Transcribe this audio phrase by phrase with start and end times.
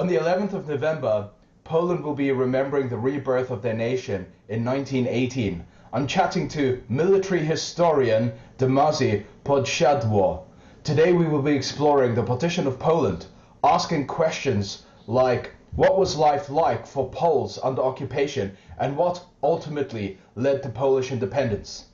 [0.00, 1.28] On the 11th of November,
[1.62, 5.62] Poland will be remembering the rebirth of their nation in 1918.
[5.92, 10.44] I'm chatting to military historian Damazy Podsiadło.
[10.84, 13.26] Today we will be exploring the partition of Poland,
[13.62, 20.62] asking questions like what was life like for Poles under occupation and what ultimately led
[20.62, 21.88] to Polish independence.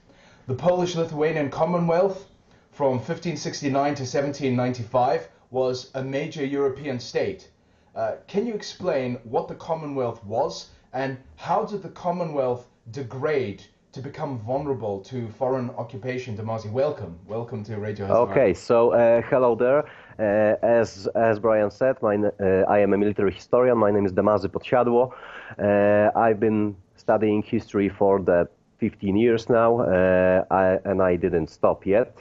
[0.46, 2.28] The Polish-Lithuanian Commonwealth
[2.70, 7.48] from 1569 to 1795 was a major European state.
[7.96, 13.62] Uh, can you explain what the Commonwealth was and how did the Commonwealth degrade
[13.92, 16.36] to become vulnerable to foreign occupation?
[16.36, 17.18] Damazy, welcome.
[17.26, 18.04] Welcome to Radio.
[18.06, 19.88] Okay, so uh, hello there.
[20.18, 23.78] Uh, as as Brian said, my, uh, I am a military historian.
[23.78, 25.14] My name is Damazy Podsiadło.
[25.58, 28.46] Uh, I've been studying history for the
[28.78, 32.18] 15 years now, uh, I, and I didn't stop yet.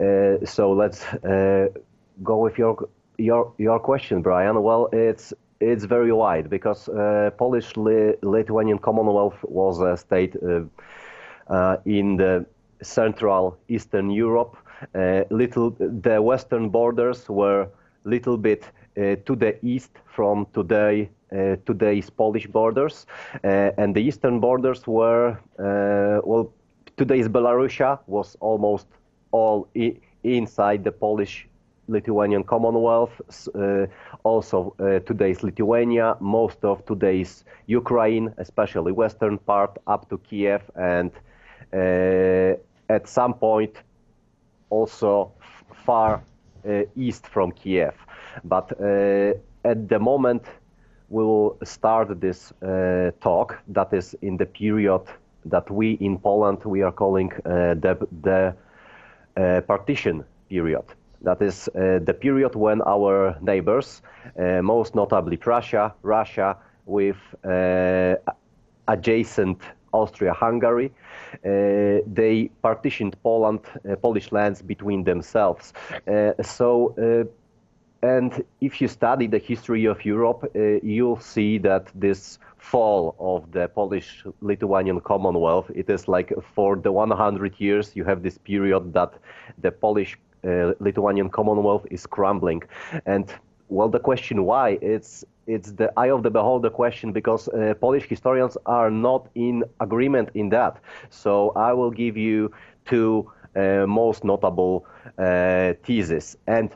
[0.00, 1.04] Uh, so let's
[2.22, 2.88] go with your
[3.20, 4.62] your your question, Brian.
[4.62, 6.88] Well, it's it's very wide because
[7.36, 10.34] Polish Lithuanian Commonwealth was a state
[11.50, 12.46] uh, in the
[12.82, 14.56] Central Eastern Europe.
[14.94, 17.68] Uh, little the western borders were
[18.04, 18.64] little bit
[18.96, 23.06] uh, to the east from today uh, today's Polish borders,
[23.44, 26.52] uh, and the eastern borders were uh, well
[26.96, 28.86] today's Belarusia was almost
[29.32, 29.68] all
[30.22, 31.46] inside the Polish
[31.88, 33.20] Lithuanian Commonwealth,
[34.22, 34.74] also
[35.06, 41.10] today's Lithuania, most of today's Ukraine, especially western part up to Kiev and
[41.72, 42.56] uh,
[42.88, 43.76] at some point
[44.70, 45.32] also
[45.84, 46.20] far
[46.68, 47.94] uh, east from Kiev.
[48.44, 49.34] But uh,
[49.64, 50.42] at the moment
[51.08, 52.52] we will start this
[53.20, 55.02] talk that is in the period
[55.44, 58.54] that we in Poland we are calling the, the
[59.66, 60.84] partition period.
[61.22, 64.02] That is uh, the period when our neighbors,
[64.38, 66.56] uh, most notably Prussia, Russia,
[66.86, 68.16] with uh,
[68.88, 69.62] adjacent
[69.92, 75.72] Austria-Hungary, uh, they partitioned Poland, uh, Polish lands between themselves.
[76.06, 76.94] Uh, so
[78.02, 80.50] and if you study the history of Europe,
[80.82, 86.90] you'll see that this fall of the Polish Lithuanian Commonwealth, it is like for the
[86.90, 89.12] 100 years, you have this period that
[89.58, 92.62] the Polish Lithuanian Commonwealth is crumbling.
[93.06, 93.32] And
[93.68, 98.04] well, the question why, it's it's the eye of the beholder question because uh, Polish
[98.08, 100.78] historians are not in agreement in that.
[101.10, 102.52] So I will give you
[102.84, 104.86] two uh, most notable
[105.18, 106.36] uh, theses.
[106.46, 106.70] And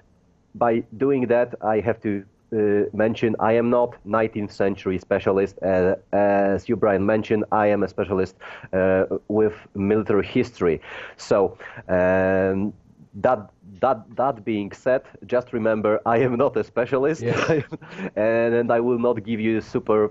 [0.54, 5.58] by doing that, I have to uh, mention I am not 19th century specialist.
[5.62, 8.36] Uh, as you, Brian, mentioned, I am a specialist
[8.72, 10.80] uh, with military history.
[11.16, 11.58] So
[11.88, 12.72] um,
[13.14, 17.62] that that that being said, just remember I am not a specialist, yeah.
[18.16, 20.10] and, and I will not give you super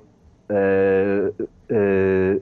[0.49, 1.31] uh,
[1.73, 2.35] uh,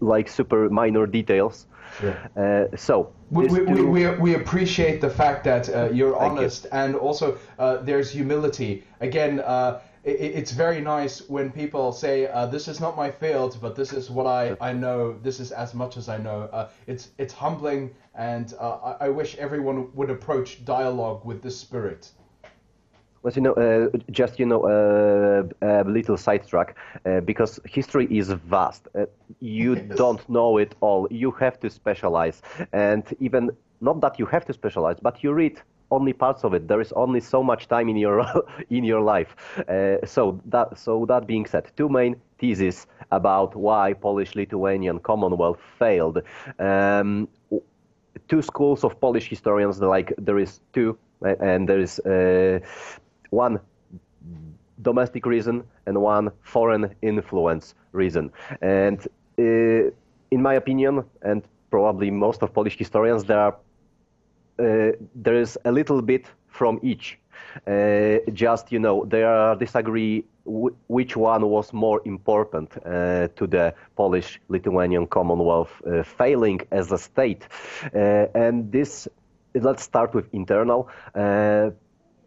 [0.00, 1.66] like super minor details.
[2.02, 2.14] Yeah.
[2.36, 6.64] Uh, so we, we, we, we, we appreciate the fact that uh, you're Thank honest
[6.64, 6.70] you.
[6.72, 8.84] and also uh, there's humility.
[9.00, 13.58] Again, uh, it, it's very nice when people say, uh, "This is not my field,
[13.60, 15.16] but this is what I, I know.
[15.22, 19.08] This is as much as I know." Uh, it's it's humbling, and uh, I, I,
[19.10, 22.10] wish everyone would approach dialogue with this spirit.
[23.22, 28.30] Well, you know, uh, just you know, uh, a little sidetrack uh, because history is
[28.30, 28.88] vast.
[29.40, 29.98] you Yes.
[29.98, 31.08] don't know it all.
[31.10, 32.40] You have to specialize,
[32.72, 33.50] and even
[33.82, 36.68] not that you have to specialize, but you read only parts of it.
[36.68, 38.24] There is only so much time in your
[38.70, 39.36] in your life.
[39.68, 46.22] Uh, so that so that being said, two main theses about why Polish-Lithuanian Commonwealth failed.
[46.58, 47.28] Um,
[48.28, 49.80] two schools of Polish historians.
[49.80, 52.60] Like there is two, and there is uh,
[53.30, 53.60] one
[54.82, 58.32] domestic reason and one foreign influence reason.
[58.62, 58.98] And
[59.38, 59.90] uh,
[60.30, 63.56] in my opinion, and probably most of Polish historians, there are
[65.14, 67.18] there is a little bit from each.
[67.66, 70.24] Uh, just you know, they are disagree
[70.88, 77.46] which one was more important uh, to the Polish-Lithuanian Commonwealth uh, failing as a state.
[77.94, 79.08] Uh, and this,
[79.54, 80.88] let's start with internal.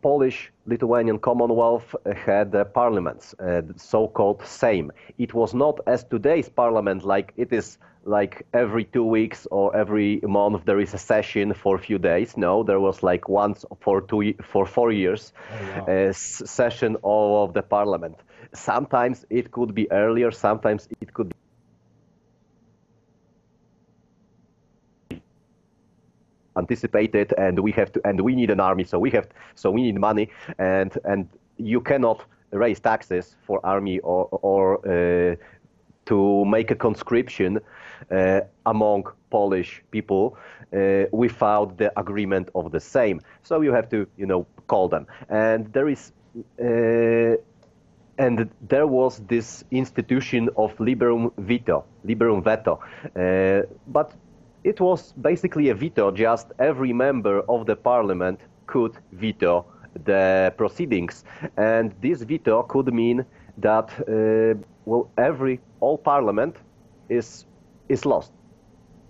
[0.04, 4.90] Uh, Polish-Lithuanian Commonwealth had uh, parliaments, uh, so-called Sejm.
[5.18, 10.20] It was not as today's parliament, like it is like every two weeks or every
[10.24, 12.38] month there is a session for a few days.
[12.38, 15.86] No, there was like once for two for four years Oh, wow.
[15.88, 18.18] a s- session of the parliament.
[18.54, 21.34] Sometimes it could be earlier, sometimes it could
[26.58, 29.82] anticipated and we have to and we need an army so we have so we
[29.82, 31.28] need money and and
[31.58, 35.36] you cannot raise taxes for army or, or uh,
[36.06, 37.60] to make a conscription
[38.12, 40.38] uh, among Polish people
[40.74, 43.22] uh, without the agreement of the Sejm.
[43.42, 45.08] So you have to, you know, call them.
[45.30, 46.12] And there is,
[46.60, 47.38] uh,
[48.18, 52.80] and there was this institution of liberum veto, liberum veto,
[53.16, 54.14] uh, but
[54.64, 56.12] it was basically a veto.
[56.12, 59.66] Just every member of the parliament could veto
[60.06, 61.24] the proceedings,
[61.58, 63.26] and this veto could mean
[63.58, 66.56] that uh, well, every all parliament
[67.10, 67.46] is
[67.90, 68.32] is lost.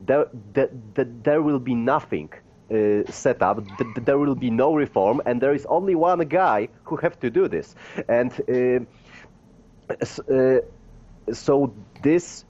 [0.05, 2.29] There, there, there will be nothing
[2.69, 3.63] uh, set up.
[4.03, 7.47] There will be no reform, and there is only one guy who have to do
[7.47, 7.75] this.
[8.09, 9.93] And uh,
[10.29, 10.59] uh,
[11.31, 12.45] so this.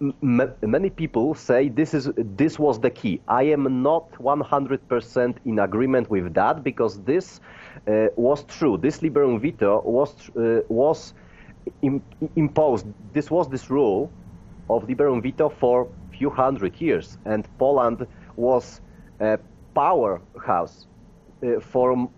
[0.00, 3.20] Uh, many people say this is this was the key.
[3.26, 7.40] I am not 100% in agreement with that because this
[7.88, 8.76] uh, was true.
[8.78, 11.14] This liberum veto was uh, was
[12.36, 12.86] imposed.
[13.12, 14.10] This was this rule
[14.70, 18.06] of liberum veto for few hundred years, and Poland
[18.36, 18.80] was
[19.20, 19.38] a
[19.74, 20.86] powerhouse
[21.42, 22.08] uh, for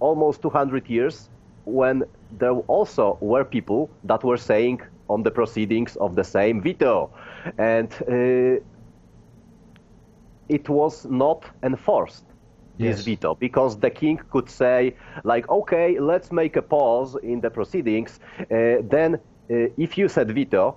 [0.00, 1.30] almost 200 years
[1.64, 2.04] when
[2.38, 7.10] there also were people that were saying on the proceedings of the Sejm veto.
[7.58, 8.62] And uh,
[10.48, 12.24] it was not enforced
[12.78, 13.04] this yes.
[13.04, 18.20] veto because the king could say like okay let's make a pause in the proceedings.
[18.40, 18.46] Uh,
[18.82, 20.76] then uh, if you said veto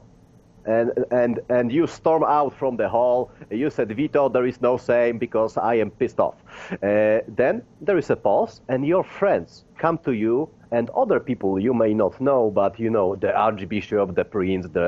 [0.66, 4.78] and and and you storm out from the hall you said veto there is no
[4.78, 6.36] Sejm because i am pissed off.
[6.72, 11.60] Uh, then there is a pause and your friends come to you and other people
[11.68, 14.88] you may not know but you know the archbishop the prince the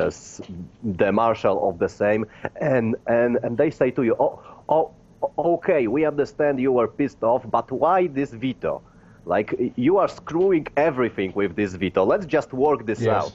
[0.84, 2.22] the marshal of the Sejm
[2.60, 4.34] and and and they say to you oh
[4.68, 4.92] oh
[5.38, 8.82] okay we understand you were pissed off but why this veto
[9.34, 13.26] like you are screwing everything with this veto let's just work this yes.
[13.26, 13.34] out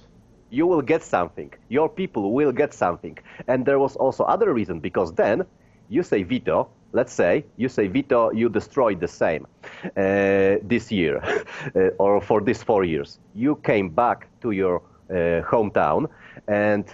[0.51, 1.53] you will get something.
[1.69, 3.17] Your people will get something.
[3.47, 5.47] And there was also other reason because then
[5.89, 6.69] you say veto.
[6.93, 11.23] Let's say you say veto, you destroyed the Sejm uh, this year
[11.77, 13.19] uh, or for these four years.
[13.35, 16.09] You came back to your uh, hometown,
[16.49, 16.85] and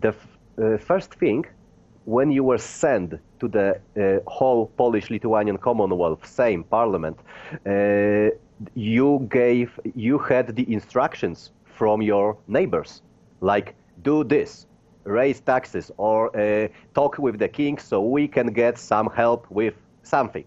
[0.00, 0.14] the
[0.58, 1.44] uh, first thing
[2.06, 7.18] when you were sent to the uh, whole Polish-Lithuanian Commonwealth, Sejm parliament,
[7.66, 8.30] uh,
[8.74, 13.02] you gave, you had the instructions from your neighbors,
[13.40, 14.66] like do this,
[15.06, 19.74] raise taxes, or uh, talk with the king so we can get some help with
[20.02, 20.44] something.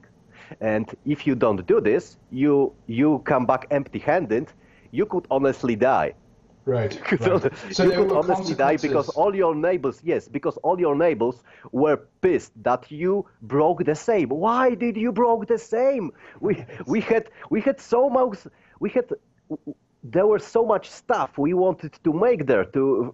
[0.62, 4.52] And if you don't do this, you you come back empty-handed.
[4.92, 6.14] You could honestly die.
[6.66, 6.94] Right.
[7.22, 7.40] so,
[7.72, 11.98] so you could honestly die because all your neighbors, yes, because all your neighbors were
[12.22, 14.28] pissed that you broke the Sejm.
[14.28, 16.10] Why did you broke the Sejm?
[16.40, 18.40] We we had we had so much
[18.80, 19.10] we had
[20.04, 23.14] there was so much stuff we wanted to make there to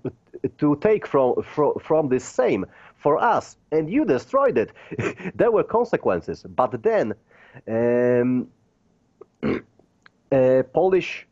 [0.58, 2.66] to take from from, from this Sejm
[2.98, 4.72] for us and you destroyed it
[5.36, 7.14] there were consequences but then
[7.68, 8.48] um,
[10.32, 11.28] uh, polish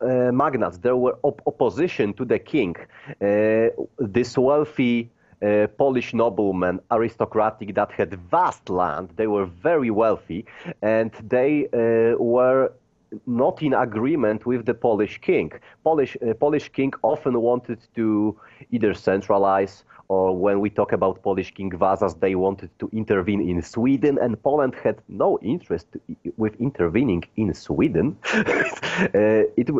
[0.00, 2.74] uh, magnates there were op- opposition to the king
[3.20, 5.10] uh, this wealthy
[5.42, 9.10] uh, Polish noblemen, aristocratic, that had vast land.
[9.16, 10.46] They were very wealthy,
[10.80, 12.72] and they uh, were
[13.26, 15.52] not in agreement with the Polish king.
[15.82, 18.36] Polish uh, Polish king often wanted to
[18.70, 23.62] either centralize or when we talk about Polish King Vasas, they wanted to intervene in
[23.62, 25.86] Sweden, and Poland had no interest
[26.36, 28.16] with intervening in Sweden.
[28.34, 29.70] uh, it,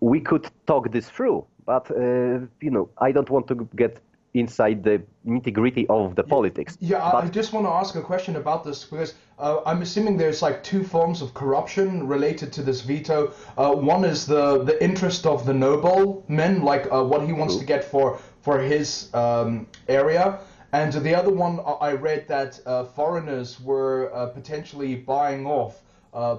[0.00, 4.00] we could talk this through, but uh, you know, I don't want to get
[4.34, 6.76] inside the nitty gritty of the politics.
[6.80, 10.16] Yeah, but, I just want to ask a question about this because uh, I'm assuming
[10.16, 13.32] there's like two forms of corruption related to this veto.
[13.56, 17.64] Uh, one is the the interest of the nobleman, like uh, what he wants to
[17.64, 20.40] get for for his um, area.
[20.72, 25.80] And the other one, I read that uh, foreigners were uh, potentially buying off
[26.12, 26.38] uh,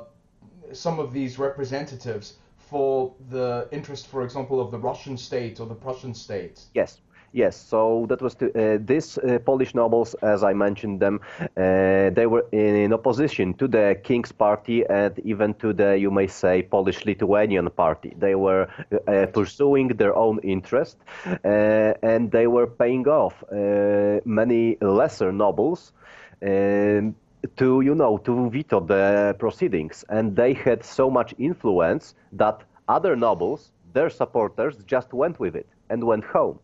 [0.72, 5.74] some of these representatives for the interest, for example, of the Russian state or the
[5.74, 6.62] Prussian state.
[6.76, 7.00] Yes,
[7.32, 12.26] Yes, so that was to, uh, uh, Polish nobles, as I mentioned them, uh, they
[12.26, 17.70] were in opposition to the King's party and even to the, you may say, Polish-Lithuanian
[17.70, 18.16] party.
[18.18, 18.68] They were
[19.08, 25.94] uh, pursuing their own interest uh, and they were paying off uh, many lesser nobles
[26.42, 27.16] um,
[27.58, 30.04] to, you know, to veto the proceedings.
[30.10, 35.68] And they had so much influence that other nobles, their supporters, just went with it
[35.92, 36.60] and went home.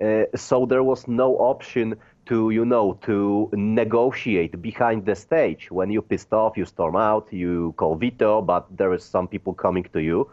[0.00, 1.94] Uh, so there was no option
[2.26, 7.32] to you know to negotiate behind the stage when you pissed off you storm out
[7.32, 10.28] you call veto but there is some people coming to you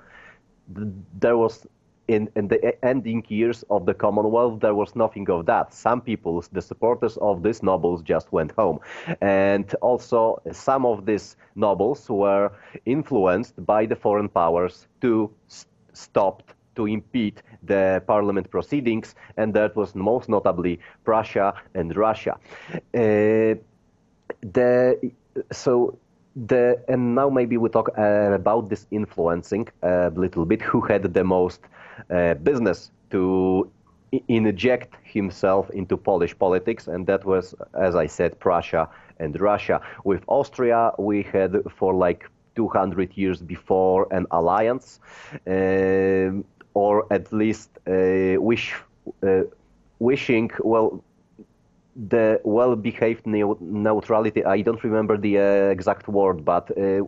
[1.19, 1.67] there was
[2.07, 5.73] in, in the ending years of the Commonwealth, there was nothing of that.
[5.73, 8.79] Some people, the supporters of these nobles, just went home.
[9.21, 12.51] And also, some of these nobles were
[12.85, 16.43] influenced by the foreign powers to st- stop,
[16.75, 22.37] to impede the parliament proceedings, and that was most notably Prussia and Russia.
[22.93, 23.55] Uh,
[24.41, 25.11] the,
[25.51, 25.97] so
[26.35, 30.61] the, and now maybe we talk uh, about this influencing a little bit.
[30.61, 31.61] Who had the most
[32.09, 33.69] uh, business to
[34.27, 38.89] inject himself into Polish politics, and that was, as I said, Prussia
[39.19, 39.81] and Russia.
[40.03, 44.99] With Austria, we had for like 200 years before an alliance,
[45.47, 46.31] uh,
[46.73, 48.75] or at least uh, wish,
[49.23, 49.43] uh,
[49.99, 51.03] wishing, well,
[51.95, 54.43] the well-behaved neutrality.
[54.43, 57.03] I don't remember the uh, exact word, but uh,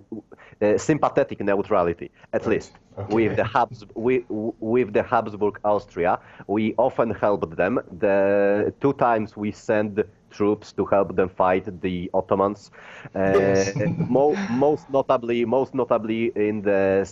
[0.62, 2.51] uh, sympathetic neutrality, at right.
[2.51, 2.74] least.
[2.98, 3.13] Okay.
[3.13, 7.79] With the Habs, with, with the Habsburg Austria, we often helped them.
[8.00, 12.72] The two times we sent troops to help them fight the Ottomans.
[13.15, 13.74] Yes.
[14.10, 17.03] mo- most notably, most notably in the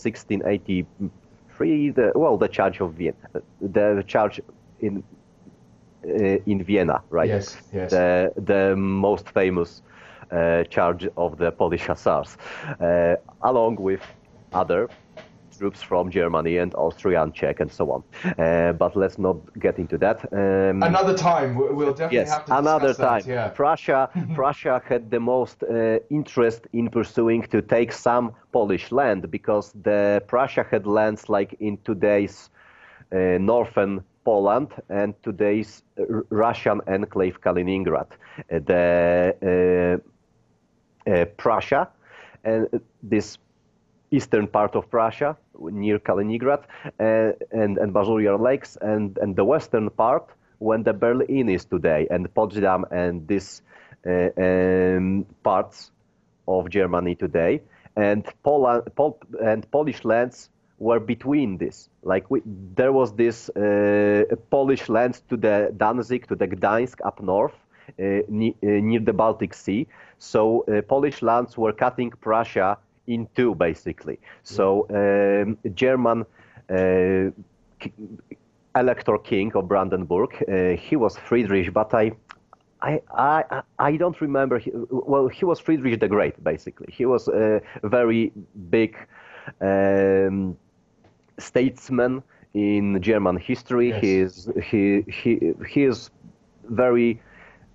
[1.63, 3.15] 1683, the, well, the Charge of Vienna,
[3.61, 4.41] the Charge
[4.79, 5.03] in
[6.05, 7.27] uh, in Vienna, right?
[7.29, 7.91] Yes, yes.
[7.91, 9.81] The, the most famous
[10.31, 12.37] uh, charge of the Polish Hussars,
[12.79, 14.01] uh, along with
[14.53, 14.89] other
[15.57, 18.03] troops from Germany and Austria and Czech and so on.
[18.37, 20.19] Uh, but let's not get into that.
[20.31, 23.21] Um, another time, we'll definitely yes, have to another time.
[23.21, 23.47] That, yeah.
[23.49, 29.73] Prussia, Prussia had the most uh, interest in pursuing to take some Polish land because
[29.83, 32.49] the Prussia had lands like in today's
[33.11, 35.83] uh, northern Poland and today's
[36.29, 38.07] Russian enclave Kaliningrad.
[38.51, 40.01] Uh, the
[41.05, 41.89] uh, uh, Prussia
[42.43, 42.67] and
[43.01, 43.37] this
[44.13, 46.63] eastern part of Prussia near Kaliningrad
[46.99, 50.29] and, and Bajuriar Lakes and, and the western part
[50.59, 53.61] when the Berlin is today and Potsdam and these
[54.07, 55.91] uh, um, parts
[56.47, 57.61] of Germany today
[57.95, 61.89] and Poland Pol- and Polish lands were between this.
[62.03, 62.41] Like we,
[62.75, 67.55] there was this uh, Polish land to the Danzig, to the Gdańsk up north,
[67.99, 69.87] uh, uh, near the Baltic Sea.
[70.17, 74.19] So uh, Polish lands were cutting Prussia in two, basically.
[74.43, 76.25] So um, German
[76.69, 77.31] uh,
[78.75, 82.11] elector king of Brandenburg, uh, he was Friedrich, but I
[82.81, 84.61] I, I, I don't remember.
[84.89, 86.91] Well, he was Friedrich the Great, basically.
[86.91, 88.33] He was a very
[88.69, 88.97] big
[89.61, 90.57] um,
[91.39, 93.89] statesman in German history.
[93.89, 94.01] Yes.
[94.01, 96.09] He is he he he is
[96.69, 97.21] very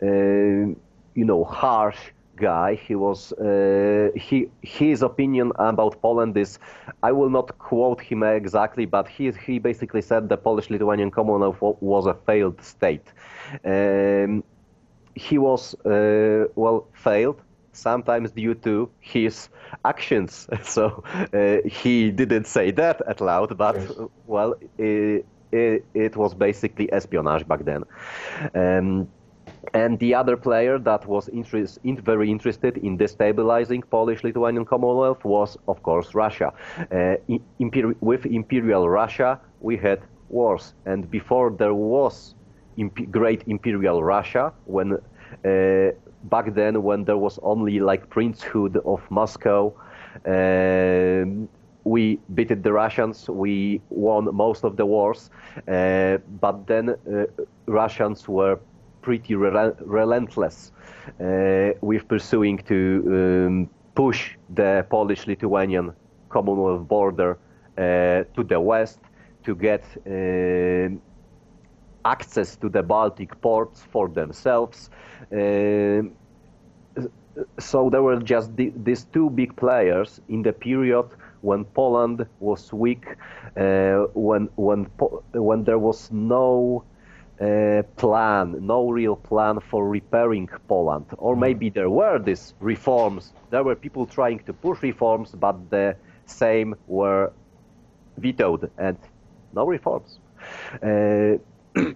[0.03, 1.99] uh, you know harsh
[2.41, 2.75] guy.
[2.75, 6.59] He was uh, he his opinion about Poland is
[7.03, 12.07] I will not quote him exactly, but he he basically said the Polish-Lithuanian Commonwealth was
[12.07, 13.13] a failed state.
[13.65, 14.45] Um,
[15.15, 17.41] he was uh, well failed
[17.73, 19.49] sometimes due to his
[19.85, 20.49] actions.
[20.63, 21.03] So
[21.33, 23.93] uh, he didn't say that out loud, but yes.
[24.27, 27.85] well, it, it, it, was basically espionage back then.
[28.55, 29.09] Um,
[29.75, 35.57] and the other player that was interest, in, very interested in destabilizing Polish-Lithuanian Commonwealth was,
[35.67, 36.53] of course, Russia.
[36.91, 37.17] Uh,
[38.01, 42.35] with Imperial Russia, we had wars, and before there was
[42.77, 44.93] imp- great Imperial Russia, when
[45.45, 45.91] uh,
[46.25, 49.73] back then when there was only like princehood of Moscow.
[50.27, 51.47] Uh,
[51.85, 53.29] we beat the Russians.
[53.29, 55.31] We won most of the wars,
[55.67, 57.25] uh, but then uh,
[57.67, 58.59] Russians were
[59.09, 60.71] pretty rel- relentless
[61.21, 62.77] uh, with pursuing to
[63.09, 65.93] um, push the Polish-Lithuanian
[66.29, 67.39] Commonwealth border
[67.79, 69.01] uh, to the west
[69.45, 70.91] to get uh,
[72.05, 74.91] access to the Baltic ports for themselves.
[75.33, 76.03] Uh,
[77.59, 81.07] so there were just the, these two big players in the period
[81.41, 83.07] when Poland was weak,
[83.57, 84.81] uh, when when
[85.33, 86.85] when there was no
[87.41, 91.41] uh, plan, no real plan for repairing Poland, or mm.
[91.41, 93.33] maybe there were these reforms.
[93.51, 97.33] There were people trying to push reforms, but the Sejm were
[98.17, 98.99] vetoed and
[99.55, 100.19] no reforms.
[100.83, 101.39] Uh,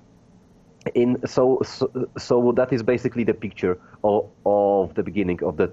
[0.95, 5.73] in so, so, so that is basically the picture of, of the beginning of the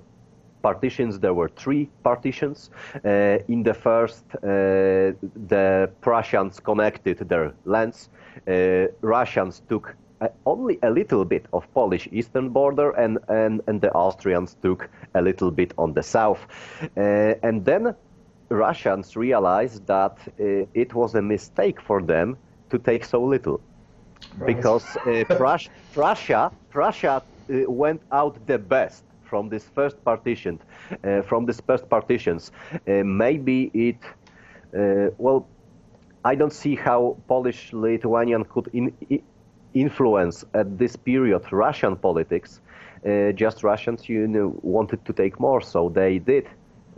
[0.62, 1.20] partitions.
[1.20, 2.70] There were three partitions.
[3.06, 5.14] Uh, in the first, uh,
[5.48, 8.10] the Prussians connected their lands.
[8.48, 13.82] Uh, Russians took uh, only a little bit of Polish eastern border, and, and, and
[13.82, 16.46] the Austrians took a little bit on the south.
[16.98, 17.96] Uh, and then
[18.50, 22.38] Russians realized that uh, it was a mistake for them
[22.70, 23.62] to take so little,
[24.38, 24.48] right.
[24.48, 24.86] because
[25.38, 30.60] Prus- Prussia, Prussia uh, went out the best from this first partition,
[31.04, 32.52] uh, from this first partitions.
[32.74, 34.02] Uh, maybe it,
[34.78, 35.48] uh, well,
[36.26, 38.94] I don't see how Polish-Lithuanian could in,
[39.74, 42.62] influence at this period Russian politics.
[43.36, 46.46] just Russians, you know, wanted to take more, so they did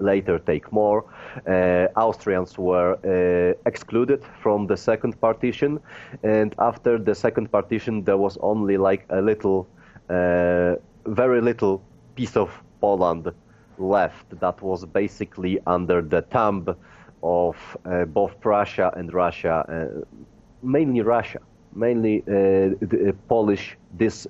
[0.02, 1.06] later take more.
[1.48, 5.80] Uh, Austrians were uh, excluded from the second partition,
[6.24, 9.68] and after the second partition, there was only like a little,
[10.10, 11.82] uh, very little
[12.16, 12.50] piece of
[12.80, 13.32] Poland
[13.78, 16.76] left that was basically under the thumb
[17.24, 20.22] of uh, both Prussia and Russia, uh,
[20.62, 21.40] mainly Russia,
[21.74, 23.78] mainly uh, the Polish.
[23.98, 24.28] This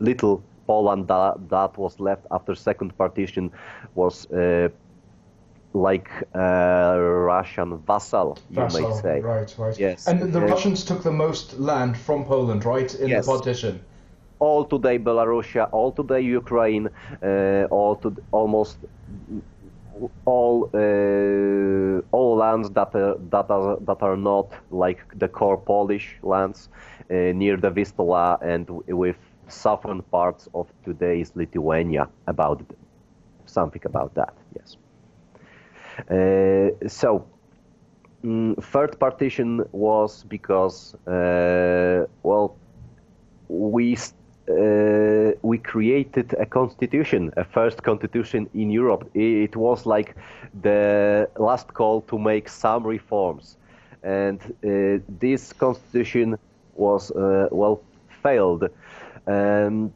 [0.00, 3.50] little Poland that, that was left after second partition
[3.94, 4.68] was uh,
[5.72, 9.20] like a Russian vassal, you vassal, may say.
[9.20, 9.78] Right, right.
[9.78, 10.06] Yes.
[10.06, 13.26] And the uh, Russians took the most land from Poland, right, in yes.
[13.26, 13.80] the partition.
[14.44, 16.86] All today Belarusia, all today Ukraine,
[17.22, 18.76] uh, all to almost
[20.24, 26.18] all uh, all lands that are, that are that are not like the core Polish
[26.22, 26.68] lands
[27.10, 29.16] uh, near the Vistula and with
[29.48, 32.62] southern parts of today's Lithuania about
[33.46, 34.34] something about that.
[34.58, 34.76] Yes.
[36.10, 37.24] Uh, so
[38.24, 42.56] mm, third partition was because uh, well
[43.48, 43.96] we
[44.48, 49.08] uh, we created a constitution, a first constitution in Europe.
[49.14, 50.14] It was like
[50.62, 53.56] the last call to make some reforms,
[54.02, 56.36] and uh, this constitution
[56.74, 57.80] was uh, well
[58.22, 58.68] failed
[59.26, 59.92] um,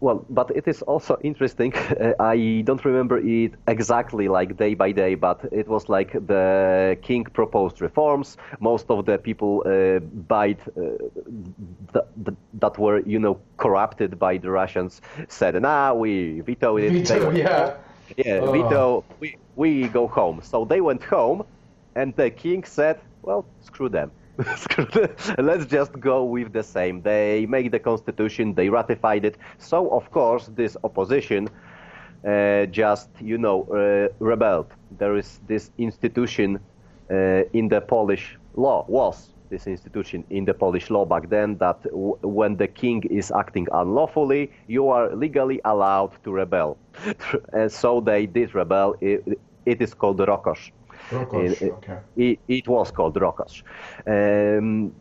[0.00, 1.74] well, but it is also interesting.
[1.74, 6.98] Uh, I don't remember it exactly like day by day, but it was like the
[7.02, 8.36] king proposed reforms.
[8.60, 10.80] Most of the people uh, by, uh,
[11.92, 16.92] th- th- that were, you know, corrupted by the Russians said, "Nah, we veto it."
[16.92, 17.74] Veto, yeah.
[18.16, 18.52] Yeah, oh.
[18.52, 19.04] veto.
[19.20, 20.40] We we go home.
[20.42, 21.44] So they went home,
[21.94, 24.10] and the king said, "Well, screw them."
[25.38, 27.02] Let's just go with the Sejm.
[27.02, 29.36] They make the constitution, they ratified it.
[29.58, 31.48] So, of course, this opposition
[32.26, 34.72] uh, just, you know, uh, rebelled.
[34.98, 36.58] There is this institution
[37.10, 37.14] uh,
[37.52, 42.56] in the Polish law, was this institution in the Polish law back then that when
[42.56, 46.76] the king is acting unlawfully, you are legally allowed to rebel.
[47.52, 48.96] and so they did rebel.
[49.00, 50.70] it, it is called Rokosz.
[51.10, 51.98] Rokosz, it, okay.
[52.16, 53.62] It, it, was called Rokosz.
[54.06, 54.92] Um,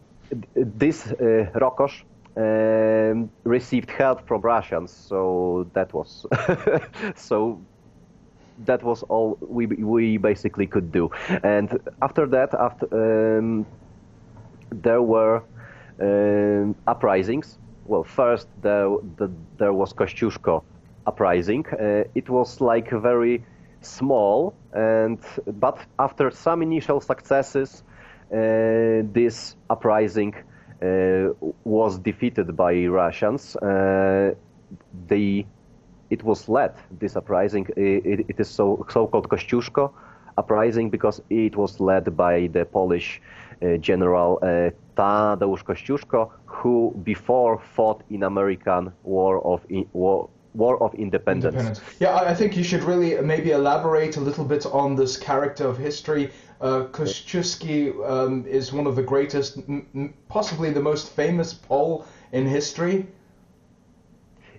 [0.55, 2.03] this uh, Rokosz
[2.37, 6.25] um, received help from Russians, so that was
[7.15, 7.61] so
[8.65, 11.09] that was all we we basically could do.
[11.43, 13.65] And after that, after um,
[14.69, 15.43] there were
[15.99, 17.57] um, uprisings.
[17.85, 20.63] Well, first there the, there was Kościuszko
[21.05, 21.65] uprising.
[21.67, 23.43] Uh, it was like a very
[23.85, 25.19] small, and
[25.59, 27.83] but after some initial successes,
[28.31, 28.37] uh,
[29.13, 30.33] this uprising
[30.81, 31.29] uh,
[31.63, 33.55] was defeated by Russians.
[33.55, 34.33] Uh,
[35.07, 35.45] the
[36.09, 37.67] it was led this uprising.
[37.75, 39.91] It, it is so so-called Kościuszko
[40.37, 43.21] uprising because it was led by the Polish
[43.61, 50.93] uh, general uh, Tadeusz Kościuszko, who before fought in American War of war, War of
[50.95, 51.55] Independence.
[51.55, 51.81] Independence.
[51.99, 55.77] Yeah, I think you should really maybe elaborate a little bit on this character of
[55.77, 56.31] history.
[56.61, 56.85] Uh,
[58.05, 63.05] um, is one of the greatest, m- possibly the most famous Pole in history.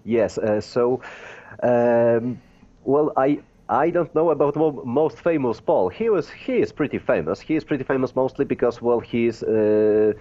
[0.05, 1.01] Yes, uh, so,
[1.63, 2.41] um,
[2.85, 4.55] well, I I don't know about
[4.85, 5.89] most famous Pole.
[5.89, 7.41] He was he is pretty famous.
[7.41, 10.13] He is pretty famous mostly because well he is uh,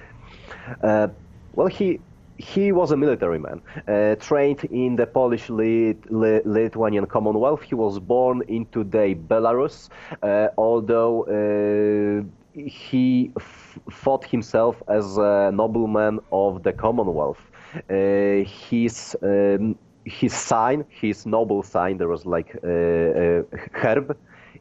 [0.82, 1.08] uh,
[1.54, 2.00] well he
[2.38, 7.62] he was a military man, uh, trained in the Polish Lithuanian Commonwealth.
[7.62, 9.89] He was born in today Belarus,
[10.21, 13.32] uh, although uh, he
[13.89, 17.41] fought himself as a nobleman of the Commonwealth.
[17.89, 23.43] Uh, his um, his sign, his noble sign, there was like a, a
[23.74, 24.15] herb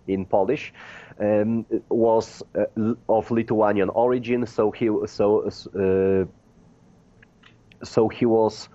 [0.08, 0.72] in Polish.
[1.20, 6.24] Um, was uh, of Lithuanian origin, so he so uh,
[7.85, 8.68] so he was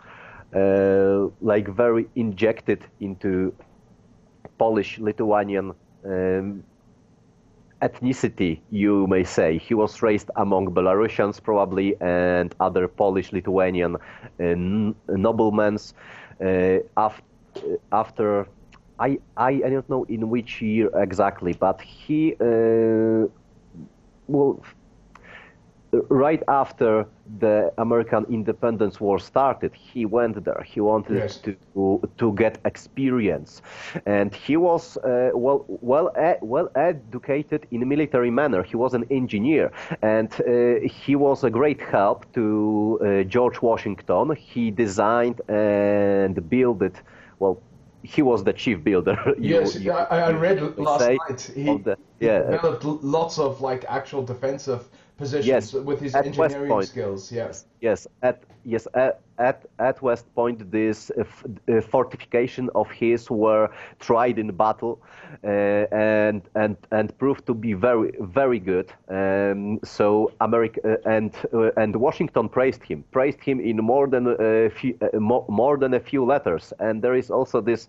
[0.56, 3.54] uh, like very injected into
[4.58, 5.74] Polish Lithuanian
[6.06, 6.64] um,
[7.82, 9.58] ethnicity, you may say.
[9.58, 14.44] He was raised among Belarusians probably and other Polish Lithuanian uh,
[15.08, 15.78] noblemen.
[16.42, 17.24] Uh, after,
[17.92, 18.48] after
[19.00, 23.28] I, I I don't know in which year exactly, but he uh,
[24.28, 24.62] well
[26.10, 27.06] right after
[27.38, 30.64] the American Independence War started, he went there.
[30.66, 31.38] He wanted Yes.
[31.44, 31.56] to
[32.18, 33.62] to get experience,
[34.06, 36.12] and he was uh, well well
[36.42, 38.64] well educated in a military manner.
[38.64, 40.46] He was an engineer, and uh,
[41.06, 44.36] he was a great help to uh, George Washington.
[44.36, 46.96] He designed and built it.
[47.40, 47.62] Well,
[48.04, 49.18] he was the chief builder.
[49.38, 51.42] you- Yes, you- I, I read last night.
[51.56, 52.42] He, the- he yeah.
[52.52, 54.82] developed lots of like actual defensive
[55.20, 57.32] positions Yes, with his engineering skills.
[57.32, 57.66] Yes.
[57.82, 63.30] Yes, at yes at at, at West Point, this uh, f- uh, fortification of his
[63.30, 65.02] were tried in battle,
[65.44, 65.48] uh,
[65.92, 68.92] and and and proved to be very very good.
[69.08, 74.28] Um, so America uh, and uh, and Washington praised him, praised him in more than
[74.28, 76.74] a few uh, more, more than a few letters.
[76.80, 77.88] And there is also this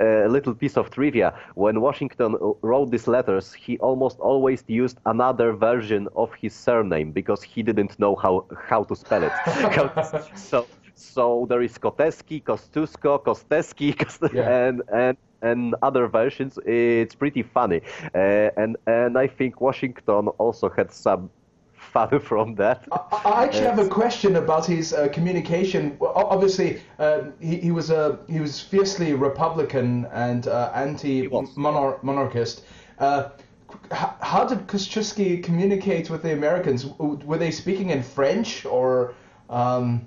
[0.00, 5.52] uh, little piece of trivia: when Washington wrote these letters, he almost always used another
[5.52, 9.32] version of his surname because he didn't know how how to spell it.
[10.34, 10.66] So
[10.98, 14.66] so there is Koteski, Kostusko, Kosteski, Kost- Yeah.
[14.68, 16.58] and and and other versions.
[16.66, 17.80] It's pretty funny,
[18.14, 21.30] uh, and and I think Washington also had some
[21.92, 22.84] fun from that.
[22.90, 25.96] I, I actually have a question about his uh, communication.
[26.00, 30.88] Well, obviously, uh, he, he was a he was fiercely Republican and uh, was.
[30.88, 32.64] anti-monarchist.
[32.98, 33.30] Uh,
[33.90, 36.86] how did Kosciuszki communicate with the Americans?
[36.98, 39.14] Were they speaking in French or?
[39.50, 40.06] Um,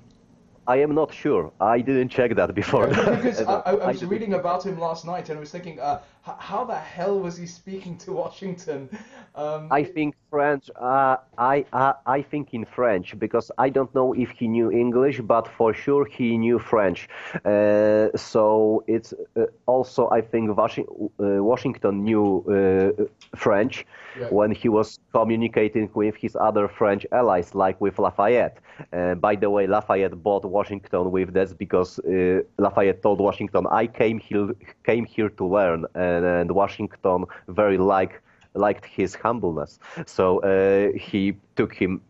[0.66, 1.52] I am not sure.
[1.60, 2.86] I didn't check that before.
[2.86, 6.64] because I, I, was reading about him last night and I was thinking, uh, how
[6.64, 8.88] the hell was he speaking to Washington?
[9.34, 10.70] Um, I think French.
[10.76, 15.20] Uh, I, I I think in French because I don't know if he knew English,
[15.20, 17.08] but for sure he knew French.
[17.44, 23.04] Uh, so it's uh, also I think Washington, uh, Washington knew uh,
[23.36, 23.86] French
[24.20, 24.28] Yeah.
[24.30, 28.58] when he was communicating with his other French allies, like with Lafayette.
[28.92, 33.86] Uh, by the way, Lafayette bought Washington with this because uh, Lafayette told Washington, "I
[33.86, 34.48] came here
[34.84, 38.20] came here to learn," and, Washington very like
[38.54, 42.00] liked his humbleness, so uh, he took him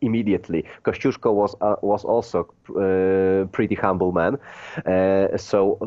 [0.00, 0.64] immediately.
[0.84, 2.38] Kościuszko was uh, was also
[2.70, 4.38] uh, pretty humble man,
[4.86, 5.78] uh, so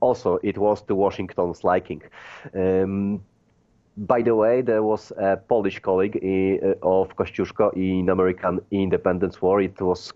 [0.00, 2.02] also it was to Washington's liking.
[2.54, 3.20] Um,
[3.96, 9.60] by the way, there was a Polish colleague i- of Kościuszko in American Independence War.
[9.60, 10.12] It was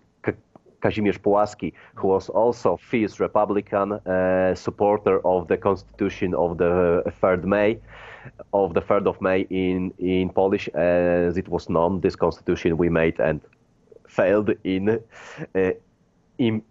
[0.83, 7.45] Kazimierz Pułaski, who was also fierce Republican uh, supporter of the Constitution of the 3rd
[7.45, 7.79] May,
[8.51, 12.01] of the 3rd of May in in Polish, as it was known.
[12.01, 13.39] This Constitution we made and
[14.07, 15.71] failed in uh,
[16.37, 16.61] in,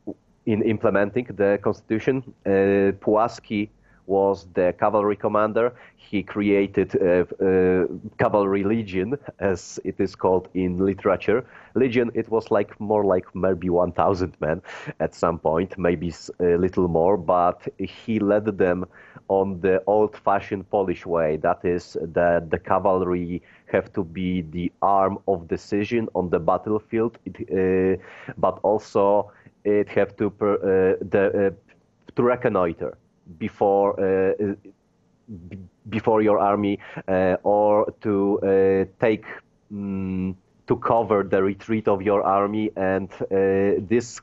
[0.46, 2.22] in implementing the constitution.
[2.46, 3.68] Uh, Pułaski
[4.06, 5.72] was the cavalry commander.
[5.96, 7.86] He created a, a
[8.18, 11.44] cavalry legion, as it is called in literature.
[11.74, 14.60] Legion, it was like more like maybe 1,000 men
[15.00, 18.84] at some point, maybe a little more, but he led them
[19.28, 21.36] on the old-fashioned Polish way.
[21.36, 27.18] That is, that the cavalry have to be the arm of decision on the battlefield,
[27.24, 28.02] it, uh,
[28.36, 29.32] but also
[29.64, 32.98] it have to per, uh, the, uh, to reconnoiter
[33.38, 34.54] before uh,
[35.88, 39.24] before your army uh, or to uh, take
[39.72, 40.34] mm,
[40.66, 43.08] to cover the retreat of your army and
[43.88, 44.20] this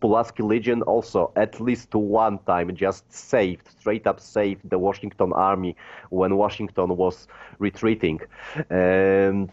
[0.00, 5.76] Pulaski Legion also at least one time just saved straight up saved the Washington army
[6.10, 7.26] when Washington was
[7.58, 8.20] retreating
[8.70, 9.50] um,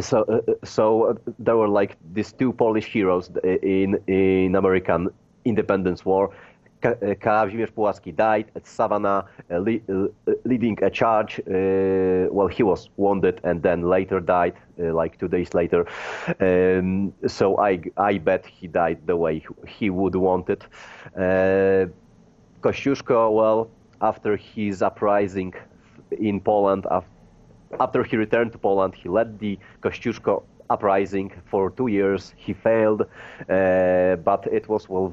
[0.00, 3.30] so uh, so there were like these two Polish heroes
[3.62, 5.08] in in American
[5.44, 6.30] Independence War.
[6.86, 10.08] Ka- Kazimierz Pułaski died at Savannah, le-
[10.44, 11.40] leading a charge.
[12.30, 15.86] Well, he was wounded and then later died, like two days later.
[16.40, 20.64] Um, so I I bet he died the way he would want it.
[21.16, 21.86] Uh,
[22.62, 23.68] Kościuszko, well,
[24.00, 25.54] after his uprising
[26.10, 27.04] in Poland, af-
[27.80, 32.34] after he returned to Poland, he led the Kościuszko uprising for two years.
[32.36, 35.12] He failed, uh, but it was well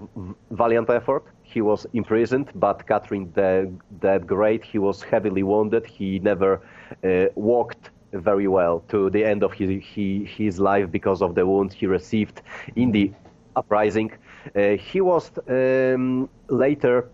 [0.51, 1.23] valiant effort.
[1.53, 5.85] He was imprisoned, but Catherine the, the Great, he was heavily wounded.
[5.85, 6.61] He never
[7.03, 11.45] uh, walked very well to the end of his, he, his life because of the
[11.45, 12.41] wounds he received
[12.75, 13.11] in the
[13.55, 14.11] uprising.
[14.55, 17.09] Uh, he was um, later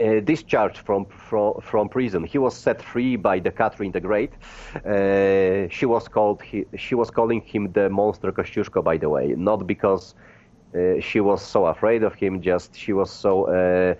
[0.00, 2.24] uh, discharged from, from from prison.
[2.24, 4.32] He was set free by the Catherine the Great.
[4.84, 9.34] Uh, she was called he, she was calling him the monster Kościuszko, by the way,
[9.36, 10.14] not because
[10.74, 13.94] uh, she was so afraid of him, just she was so uh,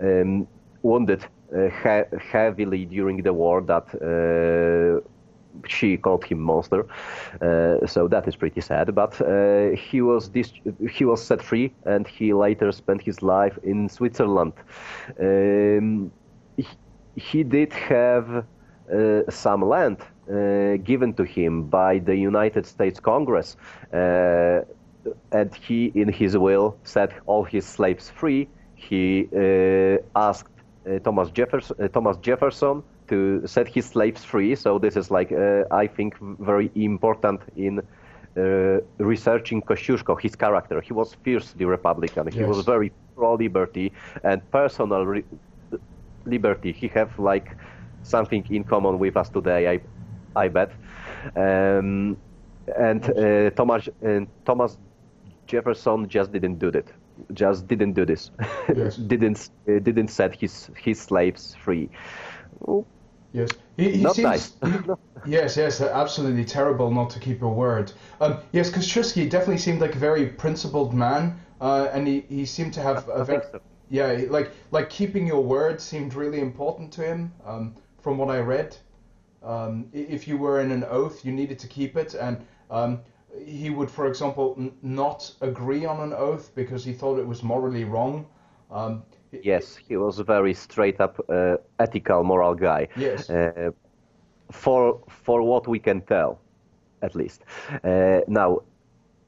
[0.00, 0.46] um,
[0.82, 3.86] wounded he- heavily during the war that
[5.66, 6.86] she called him monster.
[7.40, 8.94] Uh, so that is pretty sad.
[8.94, 10.52] But uh, he was dis-
[10.90, 14.52] he was set free, and he later spent his life in Switzerland.
[15.18, 16.12] Um,
[16.56, 16.66] he,
[17.16, 18.44] he, did have
[18.92, 19.98] uh, some land
[20.84, 23.56] given to him by the United States Congress,
[25.32, 28.48] and he, in his will, set all his slaves free.
[28.74, 29.28] He
[30.14, 30.52] asked
[31.04, 34.54] Thomas, Jeffers- Thomas Jefferson to set his slaves free.
[34.54, 40.80] So this is like uh, I think very important in uh, researching Kosciuszko, his character.
[40.80, 42.28] He was fiercely Republican.
[42.28, 42.48] He yes.
[42.48, 45.24] was very pro-liberty and personal re-
[46.24, 46.72] liberty.
[46.72, 47.56] He have like
[48.02, 49.68] something in common with us today.
[49.68, 49.80] I,
[50.44, 50.70] I bet.
[51.36, 52.16] Um,
[52.78, 54.78] and uh, Thomas and Thomas
[55.50, 56.88] Jefferson just didn't do it.
[57.32, 58.30] Just didn't do this.
[58.76, 58.96] Yes.
[58.96, 61.90] didn't uh, didn't set his his slaves free.
[63.32, 64.24] Yes, he, he not seems.
[64.24, 64.54] Nice.
[64.62, 67.92] he, yes, yes, absolutely terrible not to keep your word.
[68.20, 72.74] Um, yes, Kosciuszki definitely seemed like a very principled man, uh, and he, he seemed
[72.74, 73.60] to have a very so.
[73.88, 77.32] yeah, like like keeping your word seemed really important to him.
[77.44, 78.76] Um, from what I read,
[79.42, 82.36] um, if you were in an oath, you needed to keep it, and
[82.70, 83.00] um,
[83.38, 87.42] he would, for example, n- not agree on an oath because he thought it was
[87.42, 88.26] morally wrong.
[88.70, 89.02] Um,
[89.42, 92.88] Yes, he was a very straight up uh, ethical, moral guy.
[92.96, 93.30] Yes.
[93.30, 93.70] Uh,
[94.50, 96.40] for for what we can tell,
[97.02, 97.44] at least.
[97.84, 98.60] Uh, now,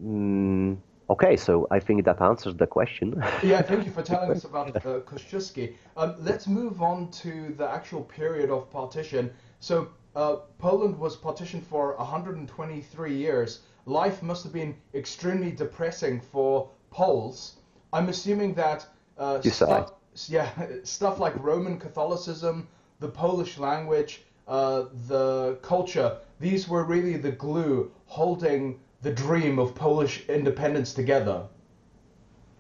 [0.02, 0.76] mm,
[1.08, 3.22] okay, so I think that answers the question.
[3.42, 5.74] yeah, thank you for telling us about uh, Kosciuszki.
[5.96, 9.30] Um, let's move on to the actual period of partition.
[9.60, 13.60] So uh, Poland was partitioned for 123 years.
[13.86, 17.56] Life must have been extremely depressing for Poles.
[17.92, 18.86] I'm assuming that
[19.18, 19.92] uh, stuff,
[20.28, 20.50] yeah,
[20.84, 22.68] stuff like Roman Catholicism,
[23.00, 26.18] the Polish language, uh, the culture.
[26.40, 31.46] These were really the glue holding the dream of Polish independence together.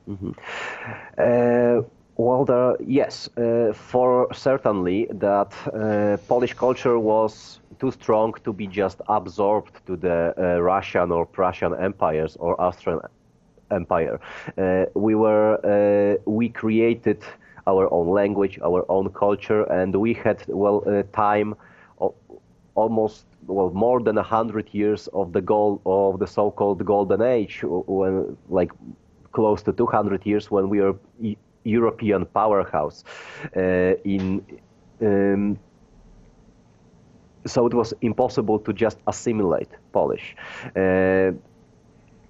[0.08, 0.32] Mm-hmm.
[1.16, 1.82] Uh,
[2.16, 8.66] well, there, yes, uh, for certainly that uh, Polish culture was too strong to be
[8.66, 13.00] just absorbed to the uh, Russian or Prussian empires or Austrian
[13.70, 14.20] empire.
[14.58, 17.22] Uh, we were uh, we created
[17.66, 21.54] our own language, our own culture, and we had well uh, time,
[22.74, 27.60] almost well more than a hundred years of the goal of the so-called golden age,
[27.64, 28.72] when like
[29.32, 30.94] close to 200 years when we were
[31.64, 33.04] European powerhouse
[34.04, 34.44] in.
[35.00, 35.58] Um,
[37.46, 40.36] so it was impossible to just assimilate Polish.
[40.76, 41.32] Uh,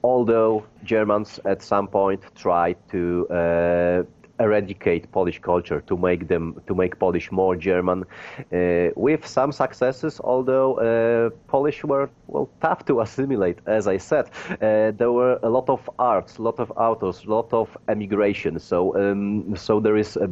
[0.03, 4.03] although Germans at some point tried to uh,
[4.43, 8.05] eradicate Polish culture to make them to make Polish more German,
[8.53, 10.21] uh, with some successes.
[10.25, 15.49] Although uh, Polish were well tough to assimilate, as I said, uh, there were a
[15.49, 18.59] lot of arts, a lot of authors, a lot of emigration.
[18.59, 20.29] So um, so there is a,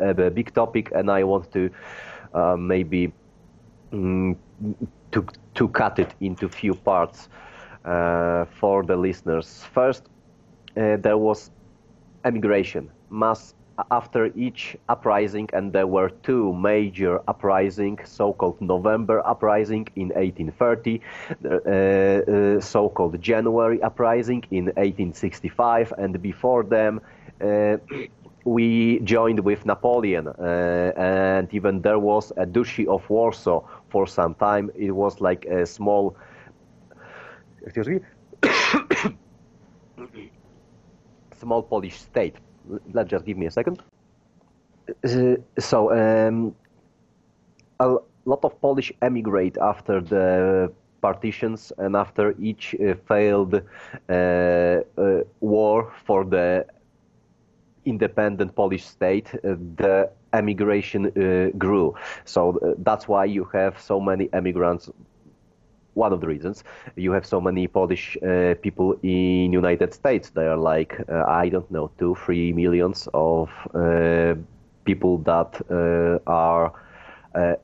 [0.00, 1.70] a, a, big topic, and I want to
[2.34, 3.12] uh, maybe
[3.92, 4.36] um,
[5.12, 7.28] to to cut it into few parts.
[7.84, 9.62] Uh, for the listeners.
[9.74, 10.04] First,
[10.74, 11.50] uh, there was
[12.24, 13.54] emigration, mass
[13.90, 21.00] after each uprising, and there were two major uprisings, so-called November uprising in 1830,
[21.44, 27.00] uh, uh, so-called January uprising in 1865, and before them,
[27.40, 27.76] uh,
[28.44, 34.34] we joined with Napoleon, uh, and even there was a Duchy of Warsaw for some
[34.34, 34.70] time.
[34.76, 36.16] It was like a small
[37.62, 38.00] excuse me,
[41.40, 42.36] small Polish state.
[42.92, 43.82] Let's just give me a second.
[45.04, 46.54] Uh, so, um,
[47.80, 55.20] a lot of Polish emigrate after the partitions and after each uh, failed uh, uh
[55.40, 56.66] war for the
[57.84, 61.94] independent Polish state, uh, the emigration uh, grew.
[62.24, 64.90] So that's why you have so many immigrants
[65.94, 66.64] one of the reasons
[66.96, 70.30] you have so many Polish uh, people in United States.
[70.30, 74.34] There are like uh, I don't know two, three millions of uh,
[74.84, 76.72] people that uh, are
[77.34, 77.54] uh,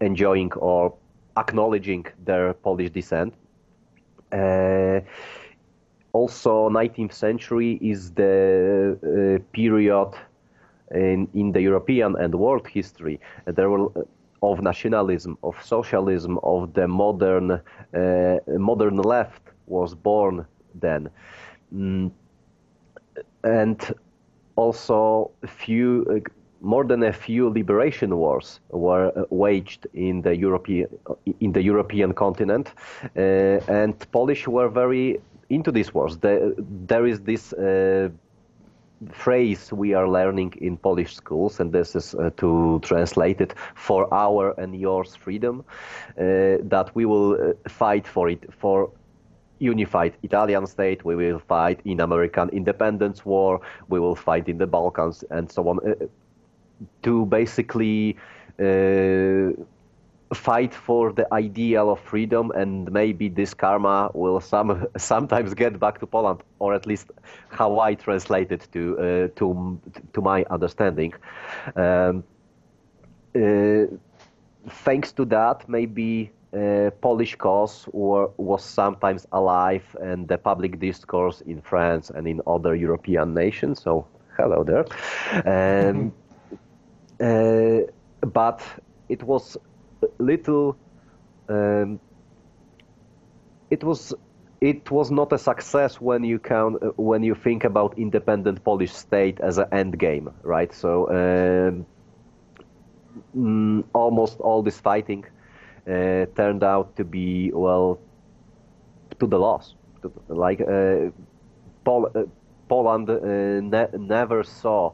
[0.00, 0.94] enjoying or
[1.36, 3.34] acknowledging their Polish descent.
[4.32, 5.00] Uh,
[6.12, 10.12] also, 19th century is the period
[10.92, 13.20] in, in the European and world history.
[13.46, 13.90] There were
[14.42, 21.10] of nationalism, of socialism, of the modern uh, modern left was born then,
[21.74, 22.10] mm.
[23.44, 23.94] and
[24.56, 26.22] also a few
[26.60, 30.88] more than a few liberation wars were uh, waged in the European
[31.40, 32.72] in the European continent,
[33.16, 33.20] uh,
[33.68, 36.18] and Polish were very into these wars.
[36.18, 36.54] The,
[36.86, 38.08] there is this uh,
[39.08, 44.12] phrase we are learning in Polish schools, and this is uh, to translate it for
[44.12, 45.64] our and yours freedom,
[46.18, 48.90] uh, that we will uh, fight for it for
[49.58, 54.66] unified Italian state, we will fight in American independence war, we will fight in the
[54.66, 56.06] Balkans, and so on, uh,
[57.02, 58.16] to basically
[58.58, 59.52] uh,
[60.34, 65.98] fight for the ideal of freedom, and maybe this karma will some sometimes get back
[66.00, 67.10] to Poland, or at least
[67.48, 69.80] how I translate it to uh, to
[70.12, 71.14] to my understanding.
[71.76, 72.24] Um,
[73.34, 73.86] uh,
[74.68, 81.40] thanks to that, maybe uh, Polish cause were, was sometimes alive and the public discourse
[81.42, 83.82] in France and in other European nations.
[83.82, 84.84] So, hello there.
[85.46, 86.12] Um,
[87.20, 87.86] uh,
[88.26, 88.62] but
[89.08, 89.56] it was
[90.18, 90.76] little.
[91.48, 92.00] Um,
[93.70, 94.14] it was
[94.60, 98.92] it was not a success when you count uh, when you think about independent Polish
[98.92, 100.72] state as an end game, right?
[100.72, 101.86] So um,
[103.36, 105.24] mm, almost all this fighting
[105.86, 108.00] uh, turned out to be well
[109.20, 109.74] to the loss.
[110.28, 111.10] Like uh,
[111.84, 112.24] Pol- uh,
[112.68, 114.92] Poland ne- never saw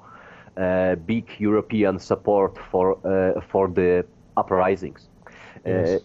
[1.07, 2.97] big European support for
[3.51, 4.05] for the
[4.37, 5.09] uprisings.
[5.64, 6.01] Yes.